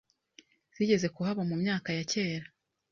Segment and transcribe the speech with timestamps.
[0.75, 2.47] Zigeze kuhaba mumyaka ya cyera